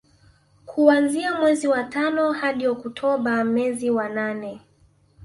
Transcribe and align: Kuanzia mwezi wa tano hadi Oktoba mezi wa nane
Kuanzia 0.65 1.39
mwezi 1.39 1.67
wa 1.67 1.83
tano 1.83 2.31
hadi 2.31 2.67
Oktoba 2.67 3.43
mezi 3.43 3.89
wa 3.89 4.09
nane 4.09 4.59